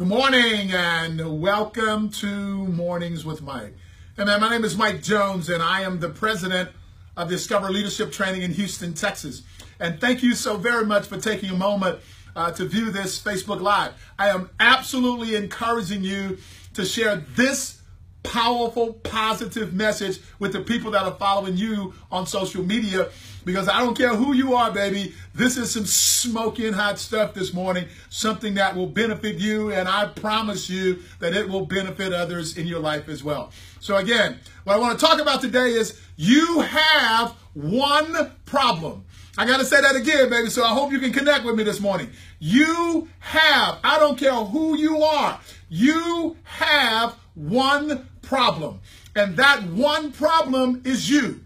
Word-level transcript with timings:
Good 0.00 0.08
morning 0.08 0.72
and 0.72 1.42
welcome 1.42 2.08
to 2.08 2.26
Mornings 2.26 3.26
with 3.26 3.42
Mike. 3.42 3.76
Hey 4.16 4.24
man, 4.24 4.40
my 4.40 4.48
name 4.48 4.64
is 4.64 4.74
Mike 4.74 5.02
Jones 5.02 5.50
and 5.50 5.62
I 5.62 5.82
am 5.82 6.00
the 6.00 6.08
president 6.08 6.70
of 7.18 7.28
Discover 7.28 7.68
Leadership 7.68 8.10
Training 8.10 8.40
in 8.40 8.50
Houston, 8.54 8.94
Texas. 8.94 9.42
And 9.78 10.00
thank 10.00 10.22
you 10.22 10.34
so 10.34 10.56
very 10.56 10.86
much 10.86 11.06
for 11.06 11.18
taking 11.18 11.50
a 11.50 11.54
moment 11.54 11.98
uh, 12.34 12.50
to 12.52 12.64
view 12.64 12.90
this 12.90 13.20
Facebook 13.20 13.60
Live. 13.60 13.92
I 14.18 14.30
am 14.30 14.48
absolutely 14.58 15.36
encouraging 15.36 16.02
you 16.02 16.38
to 16.72 16.86
share 16.86 17.16
this 17.36 17.79
powerful, 18.22 18.94
positive 18.94 19.72
message 19.72 20.20
with 20.38 20.52
the 20.52 20.60
people 20.60 20.90
that 20.92 21.04
are 21.04 21.14
following 21.14 21.56
you 21.56 21.94
on 22.10 22.26
social 22.26 22.62
media 22.62 23.08
because 23.44 23.68
I 23.68 23.80
don't 23.80 23.96
care 23.96 24.14
who 24.14 24.34
you 24.34 24.54
are, 24.54 24.70
baby. 24.70 25.14
This 25.34 25.56
is 25.56 25.72
some 25.72 25.86
smoking 25.86 26.72
hot 26.72 26.98
stuff 26.98 27.34
this 27.34 27.54
morning, 27.54 27.86
something 28.08 28.54
that 28.54 28.76
will 28.76 28.86
benefit 28.86 29.36
you, 29.36 29.72
and 29.72 29.88
I 29.88 30.06
promise 30.06 30.68
you 30.68 31.00
that 31.20 31.34
it 31.34 31.48
will 31.48 31.66
benefit 31.66 32.12
others 32.12 32.58
in 32.58 32.66
your 32.66 32.80
life 32.80 33.08
as 33.08 33.24
well. 33.24 33.52
So, 33.80 33.96
again, 33.96 34.38
what 34.64 34.76
I 34.76 34.78
want 34.78 34.98
to 34.98 35.04
talk 35.04 35.20
about 35.20 35.40
today 35.40 35.70
is 35.70 35.98
you 36.16 36.60
have 36.60 37.30
one 37.54 38.32
problem. 38.44 39.04
I 39.38 39.46
got 39.46 39.58
to 39.58 39.64
say 39.64 39.80
that 39.80 39.96
again, 39.96 40.28
baby, 40.28 40.50
so 40.50 40.62
I 40.64 40.74
hope 40.74 40.92
you 40.92 40.98
can 40.98 41.12
connect 41.12 41.44
with 41.44 41.54
me 41.54 41.64
this 41.64 41.80
morning. 41.80 42.10
You 42.40 43.08
have, 43.20 43.78
I 43.82 43.98
don't 43.98 44.18
care 44.18 44.34
who 44.34 44.76
you 44.76 45.02
are, 45.02 45.40
you 45.68 46.36
have 46.42 47.16
one 47.34 48.06
problem. 48.30 48.78
And 49.16 49.36
that 49.38 49.64
one 49.64 50.12
problem 50.12 50.82
is 50.84 51.10
you. 51.10 51.40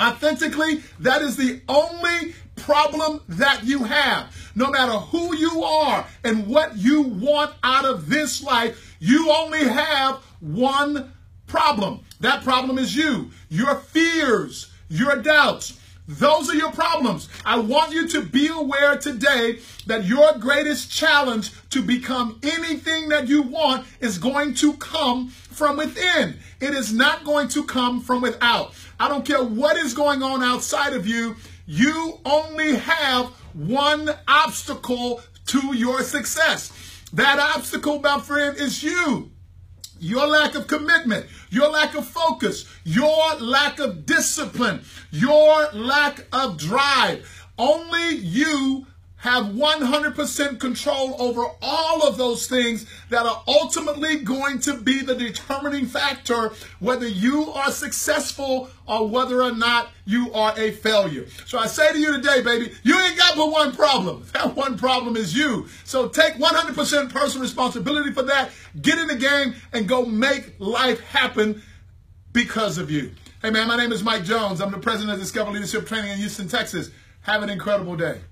Authentically, 0.00 0.82
that 1.00 1.20
is 1.20 1.36
the 1.36 1.60
only 1.68 2.34
problem 2.56 3.20
that 3.28 3.64
you 3.64 3.84
have. 3.84 4.34
No 4.56 4.70
matter 4.70 4.92
who 4.92 5.36
you 5.36 5.62
are 5.62 6.06
and 6.24 6.46
what 6.46 6.78
you 6.78 7.02
want 7.02 7.54
out 7.62 7.84
of 7.84 8.08
this 8.08 8.42
life, 8.42 8.96
you 9.00 9.30
only 9.30 9.64
have 9.64 10.16
one 10.40 11.12
problem. 11.46 12.00
That 12.20 12.42
problem 12.42 12.78
is 12.78 12.96
you, 12.96 13.30
your 13.50 13.74
fears, 13.74 14.72
your 14.88 15.16
doubts. 15.16 15.78
Those 16.08 16.48
are 16.48 16.54
your 16.54 16.72
problems. 16.72 17.28
I 17.44 17.58
want 17.58 17.92
you 17.92 18.08
to 18.08 18.22
be 18.22 18.48
aware 18.48 18.96
today 18.96 19.58
that 19.86 20.06
your 20.06 20.32
greatest 20.38 20.90
challenge 20.90 21.52
to 21.68 21.82
become 21.82 22.40
anything 22.42 23.10
that 23.10 23.28
you 23.28 23.42
want 23.42 23.86
is 24.00 24.16
going 24.16 24.54
to 24.54 24.72
come 24.74 25.28
from 25.28 25.76
within. 25.76 26.38
It 26.60 26.72
is 26.72 26.94
not 26.94 27.24
going 27.24 27.48
to 27.48 27.62
come 27.62 28.00
from 28.00 28.22
without. 28.22 28.72
I 28.98 29.08
don't 29.08 29.26
care 29.26 29.44
what 29.44 29.76
is 29.76 29.92
going 29.92 30.22
on 30.22 30.42
outside 30.42 30.94
of 30.94 31.06
you. 31.06 31.36
You 31.66 32.18
only 32.24 32.76
have 32.76 33.26
one 33.52 34.10
obstacle 34.26 35.20
to 35.46 35.76
your 35.76 36.02
success. 36.02 36.72
That 37.12 37.38
obstacle, 37.38 38.00
my 38.00 38.18
friend, 38.20 38.56
is 38.56 38.82
you. 38.82 39.30
Your 40.00 40.26
lack 40.26 40.54
of 40.54 40.66
commitment, 40.66 41.26
your 41.50 41.68
lack 41.70 41.94
of 41.94 42.06
focus, 42.06 42.64
your 42.84 43.34
lack 43.36 43.78
of 43.78 44.06
discipline, 44.06 44.82
your 45.10 45.68
lack 45.72 46.26
of 46.32 46.56
drive. 46.56 47.46
Only 47.58 48.16
you 48.16 48.86
have 49.18 49.46
100% 49.46 50.60
control 50.60 51.16
over 51.18 51.44
all 51.60 52.06
of 52.06 52.16
those 52.16 52.46
things 52.46 52.86
that 53.10 53.26
are 53.26 53.42
ultimately 53.48 54.18
going 54.18 54.60
to 54.60 54.76
be 54.76 55.02
the 55.02 55.14
determining 55.14 55.86
factor 55.86 56.52
whether 56.78 57.06
you 57.06 57.50
are 57.52 57.72
successful 57.72 58.70
or 58.86 59.08
whether 59.08 59.42
or 59.42 59.52
not 59.52 59.90
you 60.04 60.32
are 60.32 60.54
a 60.56 60.70
failure. 60.70 61.26
So 61.46 61.58
I 61.58 61.66
say 61.66 61.92
to 61.92 61.98
you 61.98 62.12
today, 62.12 62.42
baby, 62.42 62.72
you 62.84 62.98
ain't 62.98 63.18
got 63.18 63.36
but 63.36 63.50
one 63.50 63.74
problem. 63.74 64.24
That 64.38 64.54
one 64.54 64.78
problem 64.78 65.16
is 65.16 65.36
you. 65.36 65.66
So 65.82 66.08
take 66.08 66.34
100% 66.34 67.10
personal 67.10 67.42
responsibility 67.42 68.12
for 68.12 68.22
that. 68.22 68.50
Get 68.80 68.98
in 68.98 69.08
the 69.08 69.16
game 69.16 69.56
and 69.72 69.88
go 69.88 70.04
make 70.06 70.54
life 70.60 71.00
happen 71.00 71.60
because 72.32 72.78
of 72.78 72.88
you. 72.88 73.10
Hey 73.42 73.50
man, 73.50 73.66
my 73.66 73.76
name 73.76 73.90
is 73.90 74.04
Mike 74.04 74.22
Jones. 74.22 74.60
I'm 74.60 74.70
the 74.70 74.78
president 74.78 75.14
of 75.14 75.18
Discover 75.18 75.50
Leadership 75.50 75.86
Training 75.88 76.12
in 76.12 76.18
Houston, 76.18 76.46
Texas. 76.46 76.90
Have 77.22 77.42
an 77.42 77.50
incredible 77.50 77.96
day. 77.96 78.20